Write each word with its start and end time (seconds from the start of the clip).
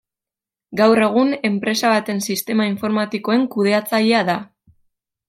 Gaur 0.79 1.01
egun 1.07 1.35
enpresa 1.49 1.91
baten 1.95 2.21
sistema 2.29 2.67
informatikoen 2.71 3.45
kudeatzailea 3.57 4.23
da. 4.31 4.39